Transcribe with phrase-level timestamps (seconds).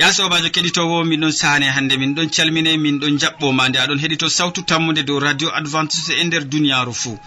[0.00, 3.98] ya sobajo keɗitowo min ɗon sane hande min ɗon calmine min ɗon jaɓɓoma nde aɗon
[4.02, 7.18] heɗito sawtu tammude dow radio adventiste e nder duniyaru fou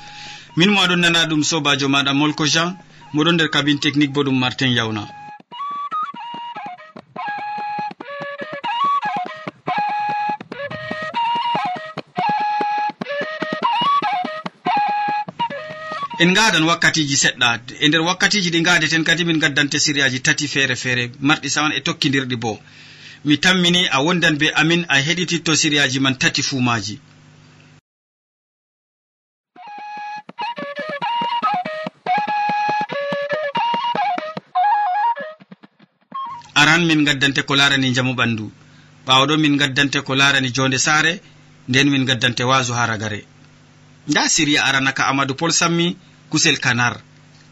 [0.58, 2.70] min mo aɗon nana ɗum sobajo maɗa molko jean
[3.14, 5.04] moɗon nder kabine technique bo ɗum martin yawna
[16.24, 17.50] en gadan wakkatiji seɗɗa.
[17.84, 21.04] E nder wakkatiji ɗi gadeten kadi min gaddante siriyaji tati feere feere.
[21.28, 22.54] Marɗi saman e tokkidirɗi bo.
[23.26, 26.96] Mi tammini a wondan be amin a heɗititto siriyaji man tati fuu maji
[36.62, 38.46] aran min gaddante ko larani jamu ɓandu.
[39.06, 41.14] Ɓawo min gaddante ko larani jonde saare
[41.68, 43.22] nden min gaddante wasu ha ragare
[44.08, 45.98] nda siriya aranaka amadou pol sammi
[46.34, 46.94] kusel kanar.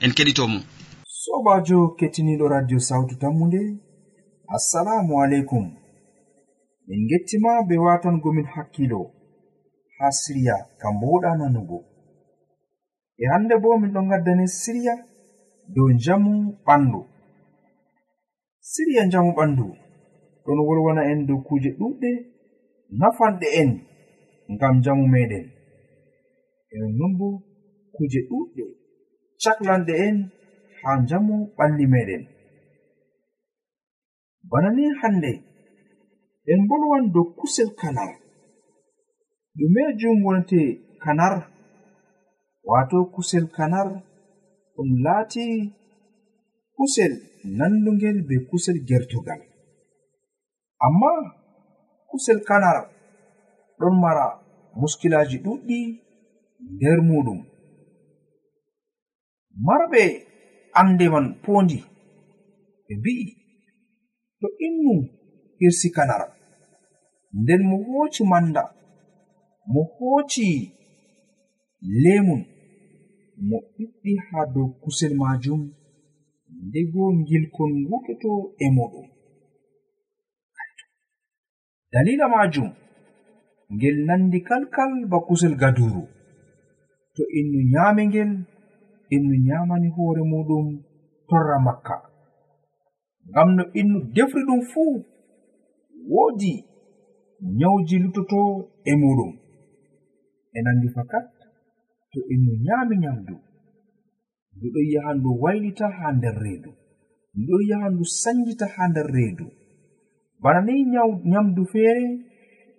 [0.04, 0.60] En keɗitomo.
[1.06, 3.62] Sobajo kettiniɗo radio sawtu tammude
[4.56, 5.66] assalamu aleykum.
[6.88, 9.02] Min gettima be watangomin hakkilo
[9.98, 11.78] ha siriya kam boɗa nanugo.
[13.22, 14.94] E hande bo min ɗon gaddani siriya
[15.76, 16.34] dow jamu
[16.66, 17.02] ɓandu.
[18.72, 19.66] Siriya jamu ɓandu
[20.46, 22.10] ɗon wolwana en dow kuje ɗuɗɗe
[23.00, 23.72] nafanɗe en
[24.54, 25.46] ngam jamu meɗen.
[26.74, 27.51] Enon non bo
[28.02, 28.64] kuje ɗuɗɗe.
[29.42, 30.18] Caklanɗe en
[30.82, 32.24] ha njamu ɓalli meɗen.
[34.50, 35.32] Bana ni hande
[36.52, 38.12] en bolwan dow kusel kanar.
[39.58, 40.60] Ɗume jum wonte
[41.04, 41.36] kanar
[42.70, 43.88] wato kusel kanar
[44.76, 45.46] ɗum laati
[46.76, 47.14] kusel
[47.58, 49.42] nandugel be kusel gertogal
[50.86, 51.12] amma
[52.10, 52.78] kusel kanar
[53.80, 54.28] ɗon mara
[54.80, 55.80] muskilaji ɗuɗɗi
[56.74, 57.40] nder muɗum.
[59.66, 60.02] marɓe
[60.80, 61.78] ande man pondi.
[62.86, 63.28] Ɓe mbi'i
[64.40, 64.94] to innu
[65.60, 66.28] hirsi kanara
[67.40, 68.64] nden mo hoci manda
[69.72, 70.48] mo hoci
[72.04, 72.42] lemun
[73.48, 75.62] mo ɓiɗɗi ha dow kusel majum
[76.68, 78.32] ndego ngilkon ngutoto
[78.64, 79.08] e moɗum.
[81.92, 82.70] Dalila majum
[83.74, 86.04] ngel nandi kalkal ba kusel gaduru
[87.16, 88.32] to innu nyaami ngel
[89.16, 90.68] innu nyamani hoore muɗum
[91.30, 91.96] torra makka.
[93.30, 94.94] Ngam no innu defri ɗum fuu
[96.12, 96.54] woodi
[97.60, 98.40] nyawji lutoto
[98.84, 99.32] e muɗum.
[100.56, 101.26] E nandi fakat
[102.12, 103.36] to innu nyaami nyamdu
[104.56, 106.72] ndu ɗon yaha ndu waylita haa nder reedu
[107.36, 109.46] ndu ɗon yaha ndu sanjita haa nder reedu.
[110.44, 110.74] Bana ni
[111.32, 112.06] nyamdu feere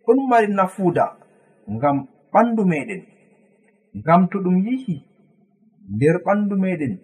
[0.04, 1.04] ɗon mari nafuuda
[1.74, 1.96] ngam
[2.32, 3.02] ɓandu meɗen
[3.98, 4.96] ngam to ɗum yihi
[5.88, 6.94] nder ɓandu meɗen.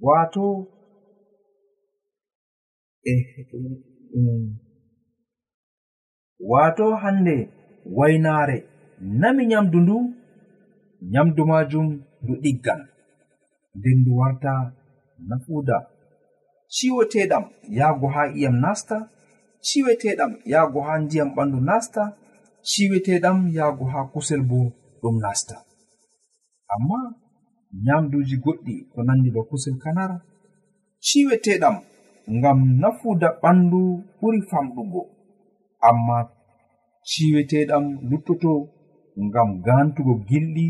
[0.00, 0.44] Wato
[3.02, 3.42] e, e,
[4.18, 4.20] e
[6.50, 7.36] wato hande
[7.96, 8.64] waynare
[9.00, 9.96] nami nyamdu ndu
[11.12, 11.88] nyamdu majum
[12.22, 12.80] ndu ɗiggan.
[13.76, 14.52] Nden ndu warta
[15.28, 15.76] nafuda
[16.74, 17.44] ciweteɗam
[17.78, 18.96] yahgo ha iyam nasta
[19.66, 22.02] ciweteɗam yahgo ha ndiyam ɓandu nasta
[22.70, 24.58] ciweteɗam yahgo ha kusel bo
[25.00, 25.67] ɗum nasta.
[26.74, 26.98] amma
[27.84, 30.16] nyamduji goɗɗi ko nandi ba kusel kanara
[31.04, 31.76] ciweteɗam
[32.36, 33.80] ngam nafuda ɓandu
[34.20, 35.02] ɓuri famɗugo.
[35.88, 36.16] Amma
[37.08, 38.52] ciweteɗam luttoto
[39.24, 40.66] ngam gantugo gilɗi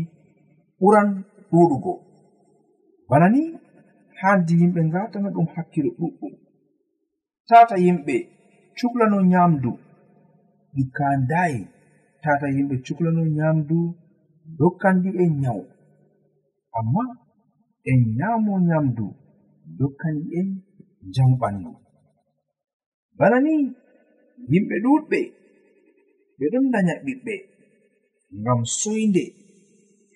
[0.79, 1.09] ɓuran
[1.51, 1.93] ɗuɗugo.
[3.09, 3.41] Bana ni
[4.19, 6.33] haandi yimɓe ngatana ɗum hakkilo ɗuɗɗum.
[7.49, 8.15] Tata yimɓe
[8.77, 9.71] cuklano nyamdu
[10.73, 11.59] ɗi kandayi.
[12.23, 13.77] Tata yimɓe cuklano nyamdu
[14.59, 15.63] dokkandi e nyawu.
[16.77, 17.03] amma
[17.91, 19.07] en nyamo nyamdu
[19.77, 20.47] dokkani en
[21.13, 21.71] jamu ɓandu.
[23.17, 23.53] Bana ni
[24.51, 25.19] yimɓe ɗuɗɓe
[26.37, 27.35] ɓe ɗon danya ɓiɓɓe
[28.41, 29.23] ngam soyde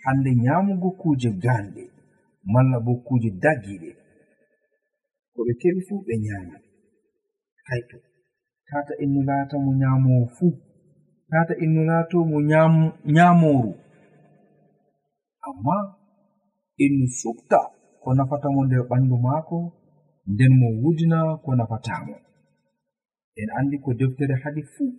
[0.04, 1.84] hande nyamugo kuje ganɗe
[2.52, 3.92] malla bo kuje dagiɗe.
[5.34, 6.56] Ko ɓe keɓi fuu ɓe nyama.
[7.66, 7.98] Kaito
[8.68, 10.54] tata innu laata mo nyamowo fuu
[11.32, 12.38] tata innu laato mo
[13.16, 13.72] nyamoru
[15.48, 15.76] amma
[16.78, 17.60] innu supta
[18.02, 19.58] ko nafatamo nder ɓandu maako
[20.32, 22.16] nden mo wujina ko nafatamo.
[23.40, 24.92] En andi ko deftere hadi fuu.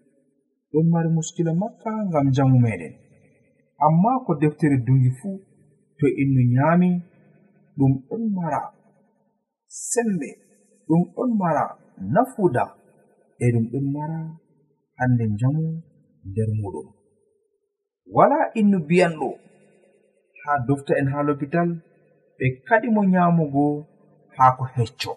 [0.70, 2.94] Ɗon mari muskila makka ngam jamu meɗen.
[3.86, 5.38] Amma ko deftere dungi fuu
[5.98, 6.90] to innu nyami
[7.78, 8.60] ɗum ɗon mara
[9.68, 10.28] sembe
[10.86, 11.64] ɗum ɗon mara
[12.14, 12.64] nafuda
[13.38, 14.18] e ɗum ɗon mara
[14.98, 15.64] hande jamu
[16.28, 16.88] nder muɗum.
[18.16, 19.28] Wala innu biyanɗo?
[20.44, 21.68] ha dofta en ha lopital
[22.38, 23.64] ɓe kaɗi mo nyamugo
[24.36, 25.12] haako hecco.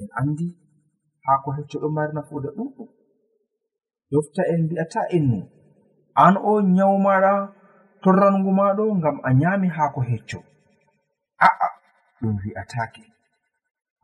[0.00, 0.46] En andi
[1.26, 2.88] haako hecco ɗo mari nafuuda ɗuɗɗum
[4.10, 5.40] dofta en mbi'ata innu.
[6.24, 7.32] An o nyawu maɗa
[8.02, 10.38] torrangu maɗo ngam a nyami haako hecco.
[11.46, 11.68] A'a
[12.20, 13.04] ɗum wi'atake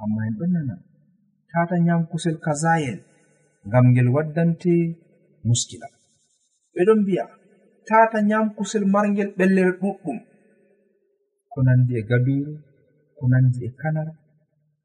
[0.02, 0.74] amma en ɗon nana
[1.50, 2.98] tata nyam kusel kazayel
[3.66, 4.72] ngam ngel waddante
[5.46, 5.88] muskila.
[6.74, 7.24] Ɓeɗon mbi'a
[7.88, 10.18] tata nyam kusel margel ɓellel ɗuɗɗum.
[11.52, 12.52] Ko nandi e gaduru
[13.16, 14.08] ko nandi e kanar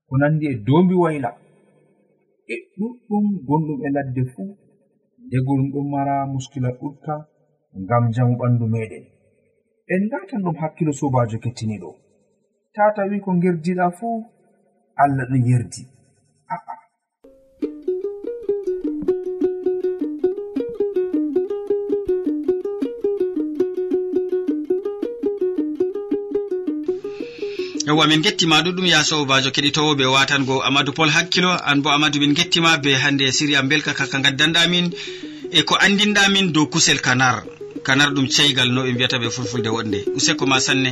[0.08, 1.32] ko nandi e dombi wayla.
[2.54, 4.52] E ɗuɗɗum gonɗum e ladde fuu
[5.30, 7.14] degol ɗon mara muskila ɗuɗka
[7.82, 9.06] ngam jamu ɓandu meɗen
[9.94, 11.90] en ngatan ɗum hakkilo sobajo kettiniɗo.
[12.76, 14.18] Tata wi ko gerdiɗa fuu
[15.04, 15.84] allah ɗo yerdi
[27.88, 31.52] yewwa min gettima ɗuɗɗum ya sobajo keɗitowo ɓe watango amadou pol hakkilo.
[31.70, 34.92] An bo amadou min gettima be hande siria belka kaka gaddanɗamin
[35.52, 37.44] e ko andinɗamin dow kusel kanar.
[37.86, 40.00] Kanar ɗum ceygal no ɓe mbiyata ɓe fulfulde wonde.
[40.18, 40.92] Useko ma sanne.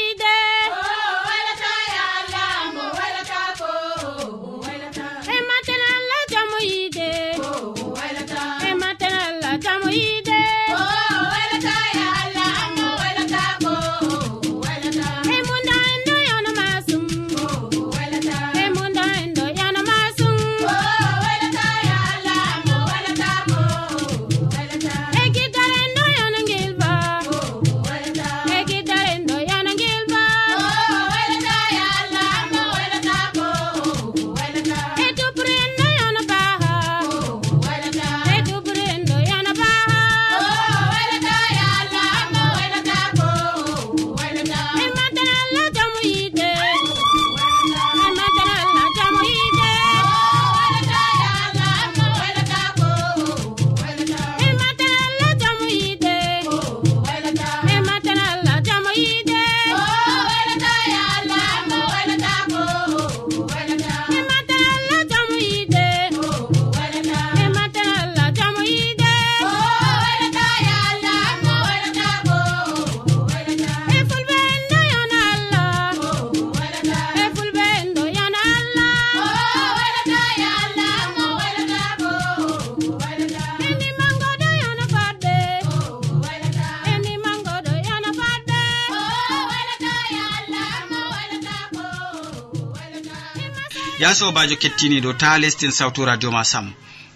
[94.01, 96.73] ya sobajo kettiniɗo ta lestin sawtu radio ma sam.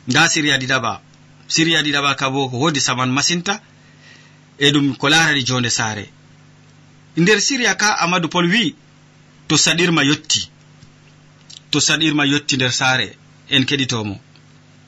[0.07, 0.91] Nda siriya ɗiɗaɓa
[1.47, 3.53] siriya ɗiɗaɓa ka bo ko wodi saman masinta
[4.57, 6.05] e ɗum ko larani jonde saare.
[7.17, 8.75] Nder siriya ka amadou pol wi
[9.47, 10.41] to saɗirma yotti.
[11.71, 13.07] To saɗirma yotti nder saare
[13.49, 14.15] en keɗitomo.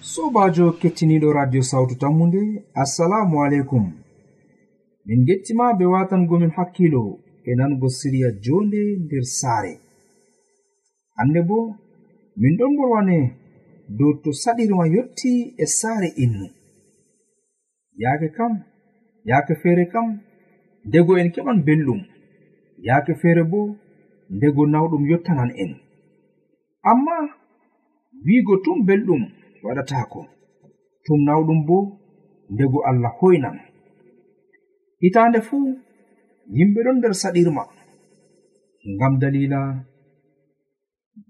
[0.02, 2.42] Sobajo kettiniɗo radio sawtu tammude
[2.76, 3.86] assalamu aleykum.
[5.06, 9.74] Min gettima be watangomin hakkilo e nango siriya jonde nder saare.
[11.18, 11.76] Hande bo
[12.40, 13.18] min ɗon mborwane
[13.98, 15.32] dow to saɗirma yotti
[15.64, 16.46] e saare innu.
[18.02, 18.54] Yaake kam
[19.30, 20.08] yaake feere kam
[20.88, 22.02] ndego en keɓan belɗum.
[22.88, 23.60] Yaake feere bo
[24.36, 25.72] ndego nawɗum yottanan en.
[26.92, 27.16] Amma
[28.26, 29.22] wiigo tum belɗum
[29.66, 30.20] waɗataako
[31.06, 31.78] tum nawɗum bo
[32.54, 33.58] ndego allah hoynan.
[35.02, 35.66] Hitaande fuu
[36.56, 37.64] yimɓe ɗon nder saɗirma
[38.96, 39.60] ngam dalila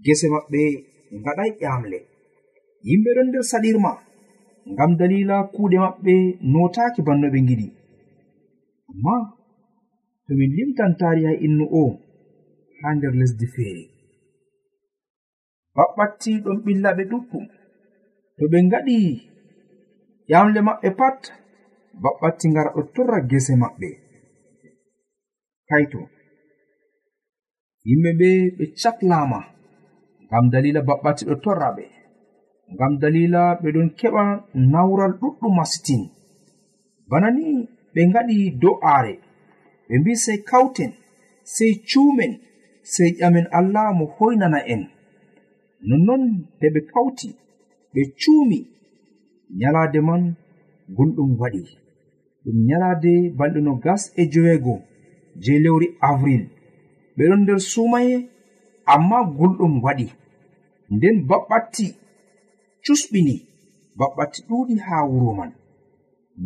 [0.04, 0.62] gese maɓɓe
[1.16, 2.00] ngaɗai ƴamle.
[2.88, 3.92] Yimɓe ɗon nder saɗirma
[4.72, 6.14] ngam dalila kuuɗe maɓɓe
[6.52, 7.68] notaki banno ɓe giɗi
[8.90, 9.16] amma
[10.26, 11.84] to min limtan tariha innu o
[12.80, 13.84] haa nder lesdi feere.
[15.76, 17.46] Baɓɓatti ɗon ɓillaɓe ɗuɗɗum.
[18.38, 18.98] To ɓe ngaɗi
[20.30, 21.20] ƴamle maɓɓe pat
[22.04, 23.90] baɓɓatti ngara ɗo torra gese maɓɓe.
[25.70, 26.02] Kaito
[27.88, 29.40] yimɓe ɓe ɓe caklama
[30.28, 31.86] ngam dalila baɓɓati ɗo torra ɓe
[32.74, 34.24] ngam dalila ɓe ɗon keɓa
[34.72, 36.04] nawral ɗuɗɗum masitin.
[37.10, 37.46] Bana ni
[37.94, 39.14] ɓe ngaɗi do'aare
[39.88, 40.92] ɓe mbi sey kawten
[41.56, 42.34] sey cuumen
[42.94, 44.84] sey ƴamen allah mo hoynana en.
[45.88, 46.24] Nonnon
[46.58, 47.30] nde ɓe kawti
[47.94, 48.60] ɓe cuumi
[49.60, 50.24] nyalaade man
[50.96, 51.64] gulɗum waɗi.
[52.44, 54.74] Ɗum nyalaade balɗe no gas e joweego
[55.44, 56.44] je lewri avril.
[57.18, 58.16] Ɓeɗon nder sumaye
[58.94, 60.08] amma gulɗum waɗi.
[60.94, 61.86] Nden baɓɓatti
[62.84, 63.36] cusɓini
[64.00, 65.52] baɓɓatti ɗuɗi haa wuro man.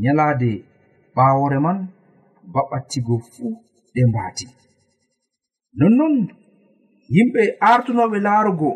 [0.02, 0.50] Nyalaade
[1.16, 1.78] ɓaawore man
[2.54, 3.52] baɓɓattigo fuu
[3.94, 4.46] ɗe mbaati.
[5.80, 6.16] Nonnon
[7.14, 8.70] yimɓe artunoɓe laarugo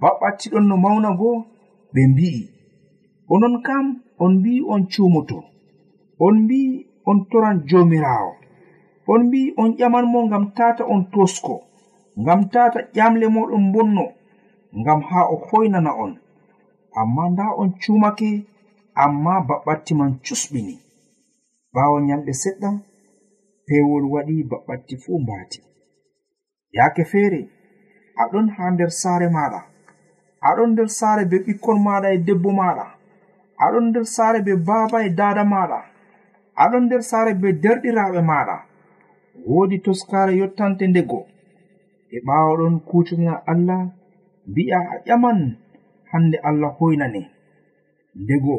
[0.00, 1.28] baɓɓattiɗon no mawna go
[1.92, 2.42] ɓe mbi'i.
[3.32, 3.84] Onon kam
[4.22, 5.38] on mbi'i on cumoto
[6.24, 8.32] on mbi'i on toran joomiraawo.
[9.12, 11.54] On mbi'i on ƴaman mo ngam tata on tosko
[12.20, 14.04] ngam tata ƴamle moɗon bonno
[14.80, 16.12] ngam haa o hoynana on.
[17.00, 18.30] Amma nda on cumake
[19.02, 20.74] amma baɓɓatti man cusɓini
[21.74, 22.70] ɓaawo nyalɗe seɗɗa
[23.66, 25.60] pewol waɗi baɓɓatti fuu mbaati
[26.76, 27.40] yaake feere
[28.22, 29.60] aɗon haa nder saare maɗa.
[30.48, 32.86] Aɗon nder saare be ɓikkon maɗa e debbo maɗa.
[33.64, 35.78] Aɗon nder saare be baaba e dada maɗa.
[36.62, 38.56] Aɗon nder saare be derɗiraɓe maɗa.
[39.48, 41.18] Woodi toskare yottante ndego.
[42.14, 43.80] e ɓawoɗon ɗon allah
[44.50, 45.38] mbi'a a ƴaman
[46.10, 47.20] hande allah hoynane.
[48.22, 48.56] Ndego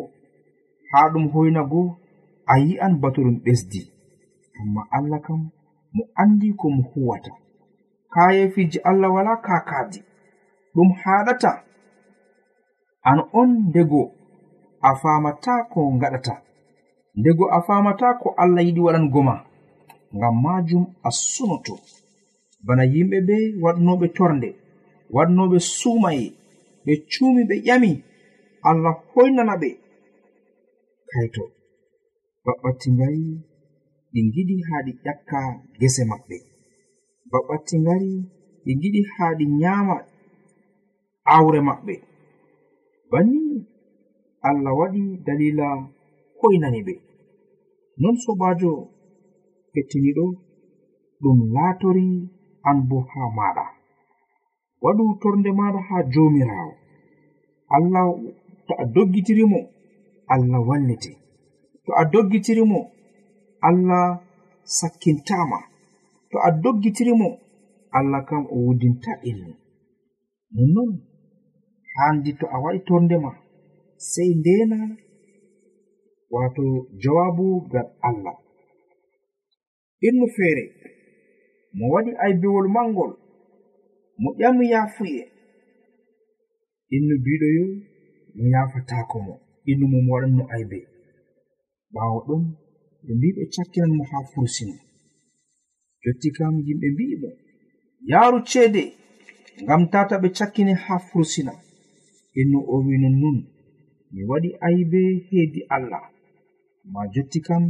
[0.91, 1.82] haa ɗum hoynago
[2.46, 3.82] a yi'an batu ɗum ɓesdi.
[4.60, 5.41] Amma allah kam
[5.96, 7.32] mo andi ko mo huwata.
[8.13, 10.00] Kayefiji allah wala kakaaji
[10.75, 11.51] ɗum haɗata
[13.10, 14.01] an on ndego
[14.82, 16.34] a famata ko gaɗata
[17.20, 19.36] ndego a famata ko allah yiɗi waɗango ma
[20.15, 21.74] ngam majum a sunoto.
[22.66, 24.50] bana yimɓe ɓe waɗnoɓe torde
[25.16, 26.25] waɗnoɓe sumaye
[26.86, 27.92] ɓe cumi ɓe ƴami.
[28.70, 29.70] Allah hoynana ɓe.
[31.12, 31.44] Kayto
[32.46, 33.24] baɓɓatti ngari
[34.12, 35.39] ɗi giɗi haa ɗi ƴakka
[35.80, 36.38] gese maɓɓe.
[37.32, 38.12] Baɓɓatti ngari
[38.66, 39.96] ɗi giɗi haa ɗi nyaama
[41.36, 41.94] awre maɓɓe.
[43.12, 43.42] Banni
[44.48, 45.68] allah waɗi dalila
[46.39, 46.94] hoynani ɓe.
[48.01, 48.72] Non sobajo
[49.74, 50.25] kettiniɗo
[51.22, 52.08] ɗum laatori
[52.70, 53.66] an bo haa maɗa.
[54.84, 56.74] Waɗu torde maɗa haa jomirawo.
[57.76, 58.06] Allah
[58.70, 59.60] to a doggitirimo
[60.34, 61.12] allah wallete
[61.86, 62.80] to a doggitirimo
[63.62, 64.22] allah
[64.64, 65.60] sakkintama
[66.32, 67.30] to a doggitirimo
[67.98, 69.54] allah kam o wudinta ɓelni
[70.54, 70.92] nonnon
[71.96, 73.16] handi to a waɗi torde
[74.12, 74.78] sey ndena
[76.34, 76.64] wato
[77.02, 78.38] jawabu gal allah.
[80.08, 80.64] Innu feere
[81.78, 83.12] mo waɗi aybiwol mangol
[84.22, 85.24] mo ƴami yafuye.
[86.96, 87.66] Innu biɗoyo
[88.36, 89.34] mo yafatako mo.
[89.72, 90.80] Innu mo mo waɗanno aybe.
[91.94, 92.44] Ɓawo ɗon
[93.06, 94.76] ɓe mbi ɓe cakkinan mo haa fursina
[96.04, 97.30] jotti kam yimɓe mbi'imo
[98.10, 98.84] yaaru ceede
[99.64, 101.54] ngam tata ɓe cakkine haa fursina
[102.40, 103.38] innu o wi nonnun
[104.14, 106.04] mi waɗi aybe heedi allah
[106.94, 107.64] ma jotti kam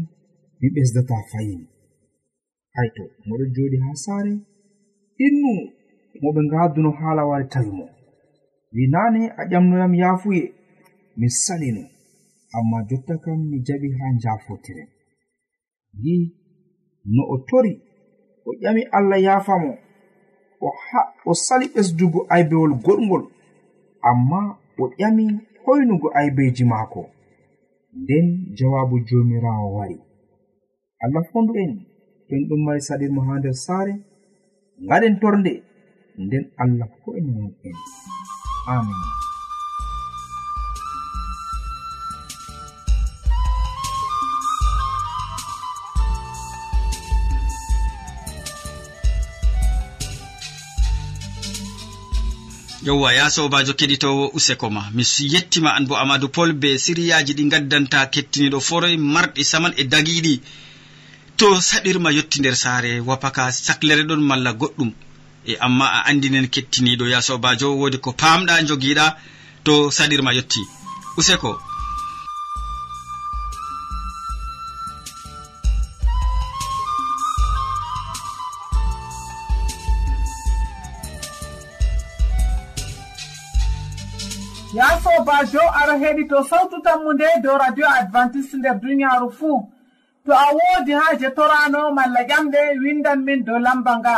[0.60, 1.62] mi ɓesdata fayin
[2.80, 4.34] hayto moɗo jooɗi haa saare.
[5.26, 5.52] Innu
[6.22, 7.86] moɓe ngaaduno haala wari tawi mo.
[8.74, 10.44] Wi nane a ƴamnoyam yaafuye
[11.20, 11.84] mi salino
[12.58, 14.90] amma jotta kam mi jaɓi haa njaafotiren
[16.04, 16.16] yi
[17.16, 17.74] no o tori
[18.48, 19.54] o ƴami allah yaafa
[20.62, 20.70] o,
[21.30, 23.24] o sali ɓesdugo aybewol goɗgol
[24.10, 24.40] amma
[24.82, 25.26] o ƴami
[25.64, 27.02] hoynugo aybeji maako.
[27.94, 29.98] Nden jawabu jomirawo wari.
[31.04, 31.74] Allah fondu en.
[32.34, 33.94] en ɗum mari saɗirmo ha nder saare
[34.90, 35.54] gaɗen torde
[36.24, 37.78] nden allah ho'inanon e en.
[38.74, 39.02] Amin.
[52.86, 57.44] Yowwa ya sobajo keɗitowo useko ma mi yettima an bo amadou pol be siriyaji ɗi
[57.52, 60.42] gaddanta kettiniɗo foroy marɗi saman e dagiɗi.
[61.40, 64.92] to saɗirma yetti nder saare wapaka saklere ɗon malla goɗɗum.
[65.46, 69.06] E amma a andinen kettiniɗo ya sobajo wodi ko pamɗa jogiɗa
[69.64, 70.62] to saɗirma yetti
[71.18, 71.52] useko.
[84.78, 89.79] Ya sobajo aɗa heɗi to sawtu tammu nde dow radio adventiste nder duniyaaru fuu.
[90.30, 94.16] to a woodi haaje torano malla ƴamɗe windan min dow lamba nga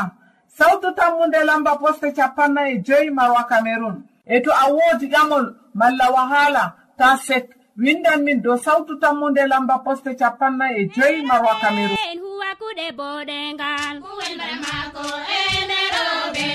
[0.57, 3.95] sawtu tammunde lamba poste capanna e joyi marwa cameron
[4.27, 5.45] e to a woodi ƴamol
[5.79, 6.63] malla wahala
[6.99, 7.45] ta sek
[7.77, 13.95] windan min dow sawtu tammunde lamba poste capanna e joyi marwa cameron huwakuɗe boɗengal.
[14.05, 15.03] Huwelɓe maako
[15.39, 16.47] eneroɓe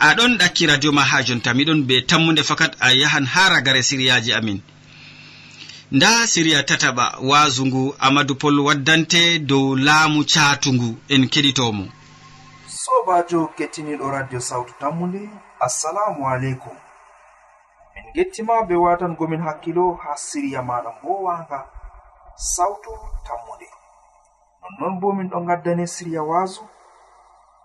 [0.00, 4.32] aɗon ɗakki radio ma ha jonta miɗon be tammude fakat a yahan ha ragare siriyaji
[4.32, 4.62] amin.
[5.92, 11.84] Nda siriya tataɓa waasu ngu amadou pol waddante dow laamu catungu en keɗitomo.
[12.82, 15.20] Sobajo kettiniɗo radio sawtu tammude
[15.60, 16.76] assalamu aleykum.
[17.94, 21.58] Min gettima be watangomin hakkilo ha siriya maɗa mbowanga
[22.36, 22.90] sawtu
[23.26, 23.68] tammude.
[24.62, 26.62] Nonnon bo min ɗo gaddane siriya waasu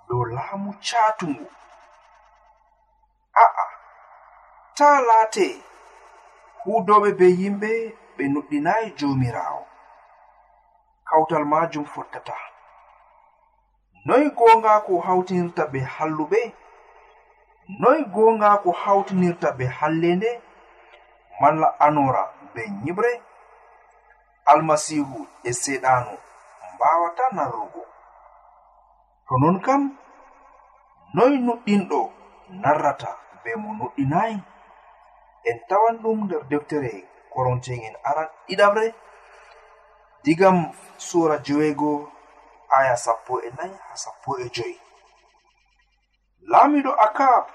[0.09, 1.45] dow laamu catungu
[3.41, 3.65] a'a
[4.77, 5.47] ta laate
[6.63, 7.71] hudoɓe be yimɓe
[8.15, 9.63] ɓe nuɗɗinayi jomirawo
[11.07, 12.35] kawtal majum fottata.
[14.05, 16.41] Noy goongaako hawtinirta be halluɓe?
[17.81, 20.31] Noy goongaako hawtinirta be hallende
[21.41, 23.11] malla anora be nyiɓre?
[24.51, 26.13] Almasihu e seɗanu
[26.73, 27.81] mbawata narrugo.
[29.27, 29.81] To non kam
[31.15, 31.99] noy nuɗɗinɗo
[32.61, 33.22] narrata.
[33.43, 34.37] be mo nuɗɗinayi
[35.49, 36.91] en tawan ɗum nder deftere
[37.33, 38.85] koronti'en en aran ɗiɗamre
[40.23, 40.57] digam
[41.07, 41.91] sura jowego
[42.77, 44.77] aya sappo e nayi ha sappo e joyi.
[46.51, 47.45] Laamiɗo akab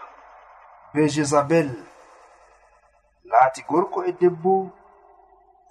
[0.93, 1.71] be jezabel
[3.31, 4.53] laati gorko e debbo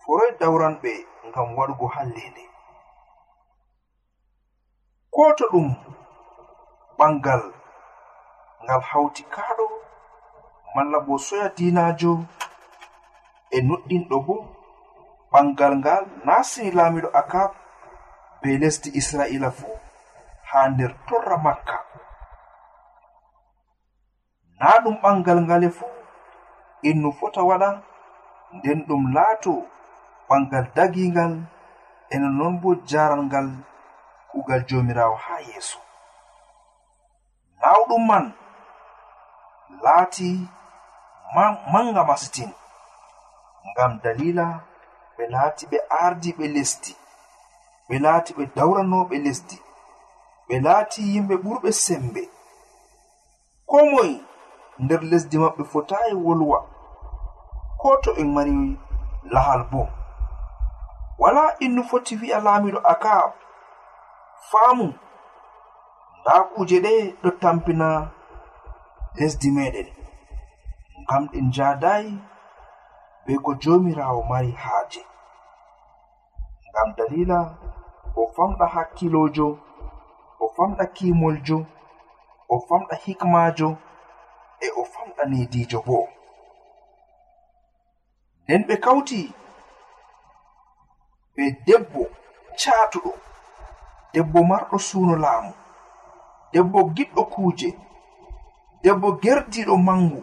[0.01, 0.91] foroy dawranɓe
[1.27, 2.43] ngam waɗugo hallende
[5.13, 5.69] ko to ɗum
[6.97, 7.43] ɓangal
[8.63, 9.76] ngal hawti kaaɗo
[10.77, 12.11] malla bo soya dinajo
[13.49, 14.35] e nuɗɗinɗo bo
[15.31, 17.51] ɓangal ngal nasini laamiɗo akab
[18.41, 19.75] be lesdi israila fuu
[20.49, 21.77] ha nder torra makka.
[24.59, 25.93] Na ɗum ɓangal ngale fuu
[26.89, 27.69] innu fota waɗa
[28.55, 29.53] nden ɗum laato
[30.29, 31.33] ɓangal dagingal
[32.13, 33.47] ena non bo jaral ngal
[34.29, 35.79] kugal jomirawo ha yeeso.
[37.61, 38.25] Nawɗum man
[39.83, 40.29] laati
[41.35, 42.51] manga masitin
[43.71, 44.45] ngam dalila
[45.17, 46.93] ɓe laati ɓe ardiɓe lesdi.
[47.87, 49.57] Ɓe laati ɓe dawranoɓe lesdi.
[50.47, 52.21] Ɓe laati yimɓe ɓurɓe sembe.
[53.69, 54.11] Ko moy
[54.83, 56.59] nder lesdi maɓɓe fotayi wolwa.
[57.79, 58.53] Ko to ɓe mari
[59.33, 59.81] lahal bo.
[61.21, 63.31] Wala innu foti wi'a laamiɗo akab
[64.49, 64.87] faamu
[66.19, 67.87] nda kuje ɗe ɗo tampina
[69.17, 69.96] lesdi meɗen.
[71.09, 72.13] kamɗe njadayi
[73.25, 75.01] be ko jomirawo mari haaje.
[76.69, 77.39] Ngam dalila
[78.15, 79.47] o famɗa hakkilojo
[80.39, 81.57] o famɗa kimoljo
[82.49, 83.69] o famɗa hikmajo
[84.65, 85.97] e o famɗa nedijo bo.
[88.43, 89.19] Nden ɓe kawti
[91.35, 92.01] be debbo
[92.59, 93.11] caatuɗo
[94.13, 95.51] debbo marɗo suuno laamu
[96.53, 97.69] debbo giɗɗo kuuje
[98.83, 100.21] debbo gerdiɗo mangu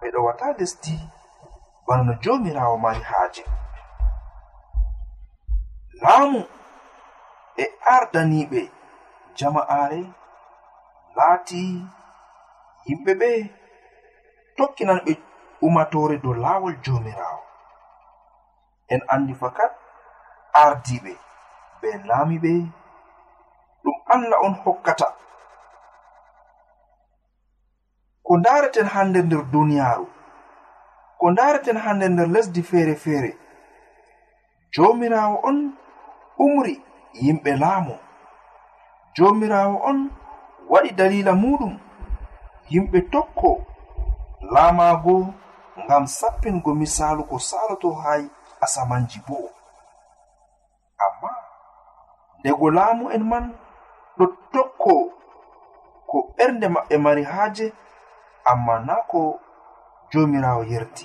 [0.00, 0.94] ɓeɗo wata lesdi
[1.86, 3.42] bana no jomirawo mari haaje.
[6.02, 6.40] Laamu
[7.56, 8.60] e ardaniɓe
[9.38, 10.00] jama'are
[11.16, 11.60] laati
[12.86, 13.30] yimɓe ɓe
[14.56, 15.12] tokkinan ɓe
[15.66, 17.42] umatore dow laawol jomirawo.
[18.92, 19.72] En andi fakat
[20.62, 21.12] ardiɓe
[21.80, 22.52] be laamiɓe
[23.82, 25.06] ɗum allah on hokkata.
[28.28, 30.06] ko ndareten hande nder duniyaaru
[31.20, 33.30] ko ndareten hande nder lesdi feere feere
[34.72, 35.58] jomirawo on
[36.44, 36.74] umri
[37.22, 37.94] yimɓe laamu.
[39.16, 39.98] Jomirawo on
[40.70, 41.74] waɗi dalila muɗum
[42.70, 43.50] yimɓe tokko
[44.52, 45.16] laamago
[45.84, 48.12] ngam sappingo misalu ko saloto ha
[48.64, 49.36] asamanji bo
[51.04, 51.30] amma
[52.38, 53.44] ndego laamu en man
[54.18, 54.94] ɗo tokko
[56.10, 57.66] ko ɓernde maɓɓe mari haaje
[58.50, 59.20] amma na ko
[60.10, 61.04] jomirawo yerti.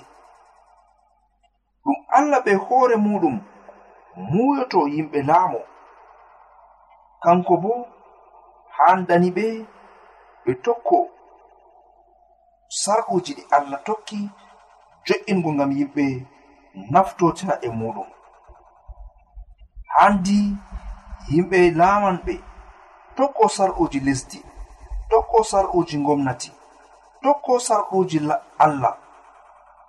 [1.84, 3.36] Ɗum allah ɓe hoore muɗum
[4.30, 5.60] muyoto yimɓe laamo
[7.22, 7.72] kanko bo
[8.76, 9.44] handani ɓe
[10.44, 10.98] ɓe tokko.
[12.82, 14.18] Sarkuji ɗi allah tokki
[15.06, 16.04] jo'ingo ngam yimɓe
[16.92, 18.08] naftotira e muɗum.
[19.94, 20.38] Handi
[21.30, 22.34] yimɓe laaman ɓe
[23.16, 24.38] tokko sar'uji lesdi
[25.10, 26.50] tokko sar'uji gomnati
[27.24, 28.18] dokko sarɗuji
[28.64, 28.94] allah.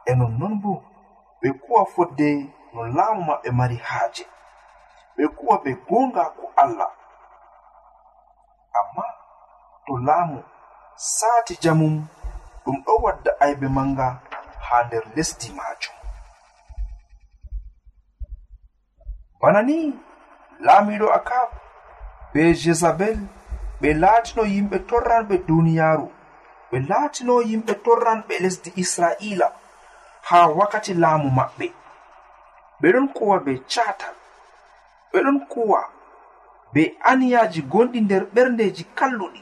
[0.05, 0.73] E nonnon bo
[1.41, 2.29] ɓe kuwa fodde
[2.73, 4.23] no laamu maɓɓe mari haaje.
[5.15, 6.91] Ɓe kuwa ɓe gonga ko allah.
[8.79, 9.03] Amma
[9.85, 10.39] to laamu
[10.95, 11.95] saati jamum
[12.63, 14.07] ɗum ɗo wadda aybe manga
[14.65, 15.95] ha nder lesdi majum
[19.39, 19.77] bana ni
[20.65, 21.49] laamiɗo akab
[22.33, 23.17] be jezabel
[23.81, 26.14] ɓe laatino yimɓe torranɓe duniyaaru.
[26.75, 29.47] ɓe laatino yimɓe torranɓe lesdi israila
[30.29, 31.67] haa wakkati laamu maɓɓe.
[32.79, 34.15] Ɓe ɗon kuwa be catal
[35.11, 35.79] ɓe ɗon kuwa
[36.73, 39.41] be aniyaji gonɗi nder ɓerndeji kalluɗi.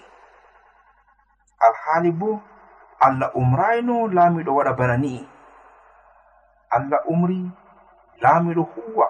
[1.66, 2.30] Alhaali bo
[3.06, 5.22] allah umrayno laamiɗo waɗa bana ni'i
[6.76, 7.40] allah umri
[8.22, 9.08] laamiɗo huwa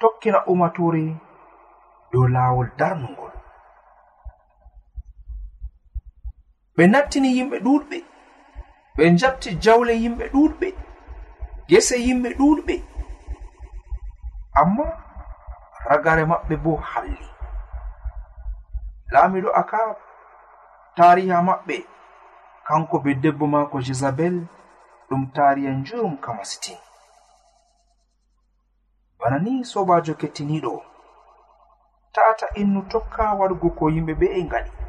[0.00, 1.04] tokkina umatore
[2.10, 3.29] dow laawol darnugol.
[6.80, 7.98] ɓe nattini yimɓe ɗuɗɓe.
[8.96, 10.68] Ɓe jabti jawle yimɓe ɗuɗɓe
[11.68, 12.74] gese yimɓe ɗuɗɓe.
[14.60, 14.84] Amma
[15.88, 17.26] ragare maɓɓe bo halli.
[19.12, 19.96] Laamiɗo akab
[20.96, 21.76] tariha maɓɓe
[22.66, 24.36] kanko be debbo maako jezabel
[25.08, 26.78] ɗum tariha njurum kamasitin
[29.18, 30.72] bana ni sobajo kettiniɗo
[32.14, 34.79] tata innu tokka waɗugo ko yimɓe ɓe e ngaɗi.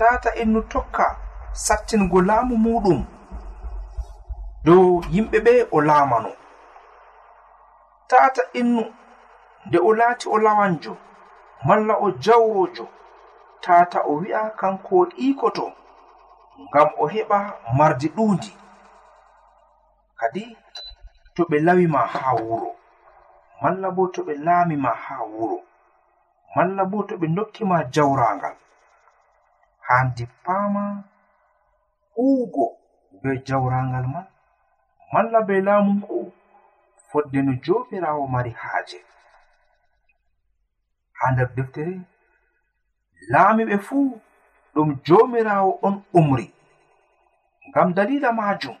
[0.00, 1.06] tata innu tokka
[1.64, 3.00] sattingo laamu muɗum.
[4.64, 6.32] Dow yimɓe ɓe o laamano.
[8.10, 8.82] Tata innu
[9.66, 10.92] nde o laati o lawanjo
[11.66, 12.84] malla o jawrojo
[13.64, 15.66] tata o wi'a kanko o ɗiikoto
[16.64, 17.38] ngam o heɓa
[17.78, 18.50] mardi ɗuundi.
[20.20, 20.42] Kadi
[21.34, 22.70] to ɓe lawi ma haa wuro
[23.62, 25.58] malla bo to ɓe laami ma haa wuro
[26.56, 28.56] malla bo to ɓe dokkima jawraangal.
[29.90, 30.82] handi paama
[32.14, 32.66] huugo
[33.22, 34.26] be jawraangal man
[35.12, 36.32] malla be laamu laamungu
[37.08, 38.98] fodde no joomiraawo mari haaje.
[41.18, 41.94] Haa nder deftere
[43.32, 44.08] laamiɓe fuu
[44.74, 46.46] ɗum joomiraawo on umri
[47.68, 48.76] ngam dalila maajum.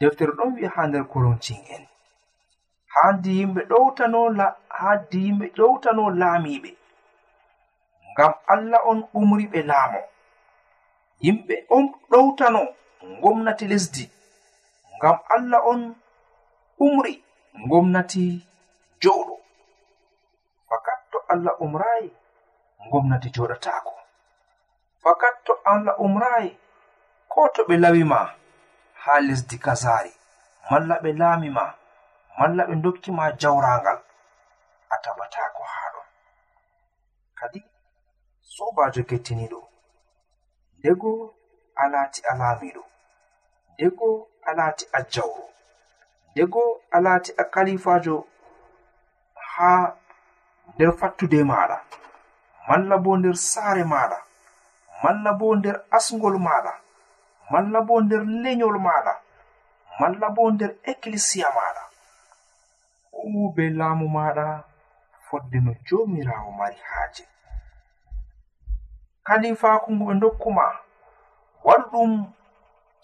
[0.00, 1.84] Deftere ɗon wi'a haa nder korinti'en
[2.94, 4.20] haandi yimɓe ɗowtano
[4.78, 6.70] haandi yimɓe ɗowtano laamiiɓe
[8.12, 10.00] ngam allah on umri ɓe laamo.
[11.24, 12.60] Yimɓe on ɗowtano
[13.22, 14.04] gomnati lesdi.
[14.96, 15.80] Ngam allah on
[16.84, 17.12] umri
[17.70, 18.24] gomnati
[19.02, 19.34] joɗo
[20.68, 22.08] fakat to allah umrayi
[22.90, 23.94] gomnati joɗatako
[25.02, 26.50] fakat to allah umrayi
[27.32, 28.20] ko to ɓe lawima
[29.02, 30.12] ha lesdi kazari
[30.70, 31.64] malla ɓe laamima
[32.38, 33.98] malla ɓe dokkima jawrangal
[34.90, 36.06] a tabatako haɗon
[37.38, 37.58] kadi
[38.54, 39.60] sobajo kettiniɗo.
[40.78, 41.10] Ndego
[41.82, 42.82] a laati a laamiɗo
[43.74, 44.08] ndego
[44.48, 45.46] a laati a jawro
[46.32, 48.16] ndego a laati a kalifajo
[49.52, 49.86] haa
[50.74, 51.78] nder fattude maɗa.
[52.68, 54.18] Malla bo nder saare maɗa.
[55.02, 56.72] Malla bo nder asgol maɗa.
[57.50, 59.14] Malla bo nder lenyol maɗa.
[60.00, 61.82] Malla bo nder ekkilisiya maɗa.
[63.10, 64.46] Fuu be laamu maɗa
[65.26, 67.24] fodde no jomirawo mari haaje.
[69.30, 70.64] kalifaku ngu ɓe dokkuma
[71.66, 72.12] waɗu ɗum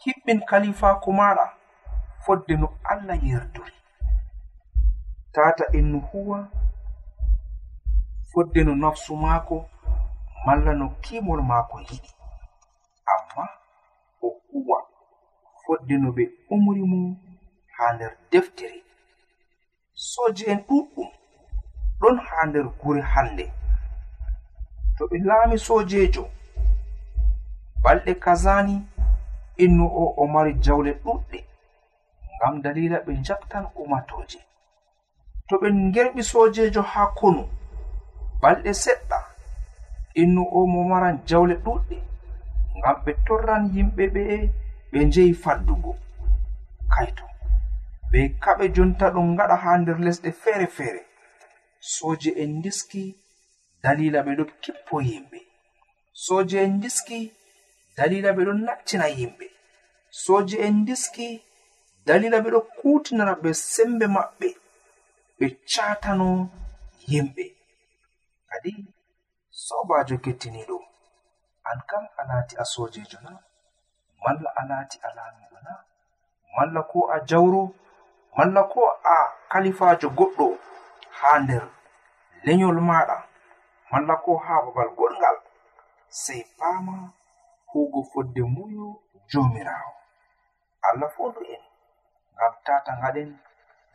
[0.02, 1.44] hiɓɓin kalifaku maɗa
[2.24, 3.74] fodde no allah yerduri
[5.34, 6.38] tata innu huwa
[8.30, 9.56] fodde no nafsu maako
[10.46, 12.10] malla no kimol maako yiɗi.
[13.12, 13.44] Amma
[14.22, 14.78] o huwa
[15.62, 16.98] fodde no ɓe umri mo
[17.76, 18.78] ha nder deftere.
[20.10, 21.08] Soje en ɗuɗɗum
[22.00, 23.44] ɗon ha nder gure hande
[24.96, 26.24] to ɓe laami sojejo
[27.82, 28.76] balɗe kazani
[29.64, 31.38] innu o o mari jawle ɗuɗɗe
[32.36, 34.38] ngam dalila ɓe jaktan umatoje
[35.48, 37.42] to ɓe ngerɓi sojejo haa konu
[38.40, 39.18] balɗe seɗɗa
[40.22, 41.96] innu o mo maran jawle ɗuɗɗe
[42.78, 44.22] ngam ɓe torran yimɓe ɓe
[44.90, 45.92] ɓe njehi faddugo.
[46.92, 47.24] Kaito
[48.10, 51.00] ɓe kaɓe jonta ɗum ngaɗa haa nder lesɗe feere feere
[51.80, 53.02] soje en ndiski
[53.86, 55.38] dalila ɓe ɗon kippo yimɓe.
[56.24, 57.18] Soje en diski
[57.96, 59.46] dalila ɓe ɗon naccina yimɓe.
[60.24, 61.26] Soje en diski
[62.06, 64.48] dalila ɓe ɗo kutinana ɓe sembe maɓɓe.
[65.38, 66.28] Ɓe catano
[67.10, 67.44] yimɓe.
[68.50, 68.72] Kadi
[69.64, 70.76] sobajo kettiniɗo
[71.70, 73.30] an kam a laati a sojejo na
[74.22, 75.72] malla a laati a laamiɗo na
[76.56, 77.62] malla ko a jawro
[78.36, 78.80] malla ko
[79.12, 79.14] a
[79.50, 80.46] kalifajo goɗɗo
[81.18, 81.64] ha nder
[82.44, 83.16] lenyol maɗa.
[83.90, 85.36] malla ko ha babal goɗgal
[86.22, 86.96] sei fama
[87.70, 88.86] hugo fodde muyo
[89.30, 89.92] jomirawo
[90.88, 91.62] allah fondu en
[92.34, 93.30] ngam tata gaɗen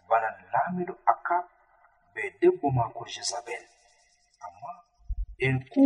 [0.09, 1.45] bana laamiɗo akab
[2.13, 3.63] be debbo mako jezabel
[4.45, 4.71] amma
[5.45, 5.83] en ku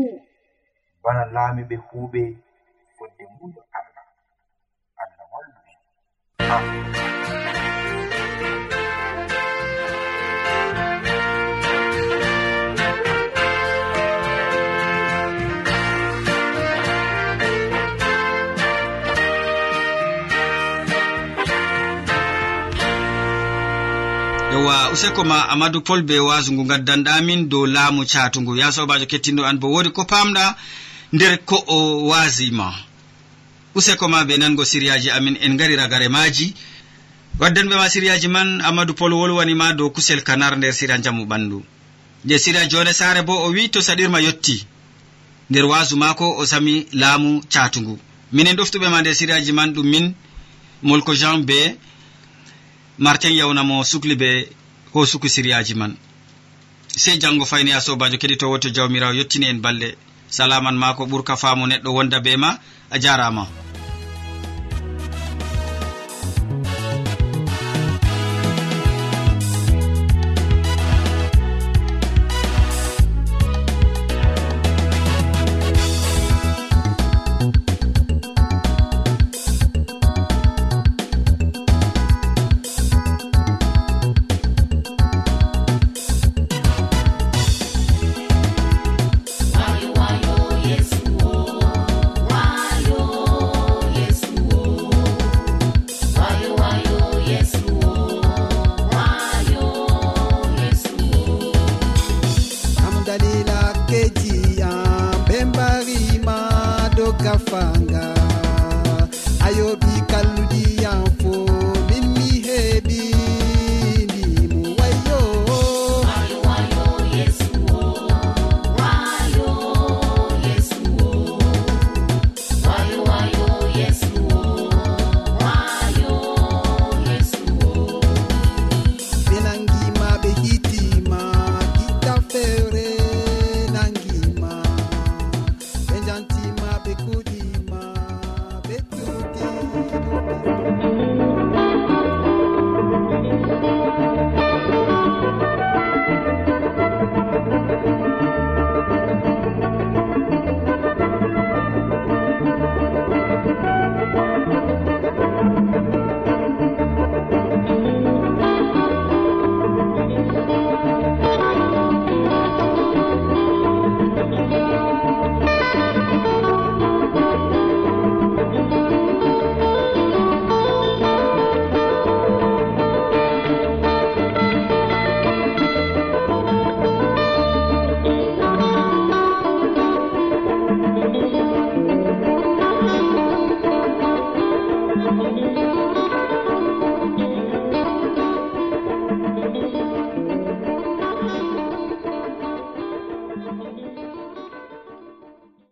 [1.04, 2.22] bana laamiɓe huuɓe
[2.98, 4.06] fodde muyo allah.
[5.02, 5.78] Allah wallu en.
[6.56, 7.15] Amin.
[24.66, 29.44] yewwa useko ma amadou pol be wasu ngu gaddanɗamin dow laamu catugu ya sobajo kettinɗo
[29.46, 30.56] an bo wodi ko pamɗa
[31.14, 32.74] nder ko o wasima
[33.76, 36.56] useko ma ɓe nango siriyaji amin en gari ragare maji
[37.40, 41.64] waddanɓe ma siriyaji man amadou pol wolwanima dow kusel kanar nder siriya jamu ɓandu.
[42.26, 44.66] Nde siriya jone sare bo o wi to saɗirma yetti
[45.50, 48.00] nder wasu mako o sami laamu catugu
[48.32, 50.14] minen ɗoftuɓe ma nder siriyaji man ɗum min
[50.82, 51.78] molko jean be
[52.98, 54.50] martin yawnamo sukli be
[54.94, 55.98] ho suku siriyaji man.
[56.88, 59.96] Sey janngo fayni a sobajo keɗitowo to jawmirawo yettini en balɗe
[60.30, 62.58] salaman ma ko ɓurka faamu neɗɗo wonda be ma
[62.90, 63.48] a jarama